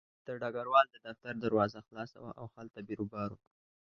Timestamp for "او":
2.39-2.45